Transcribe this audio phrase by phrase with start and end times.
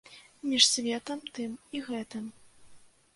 [0.53, 1.51] Між светам тым
[1.81, 2.25] і гэтым.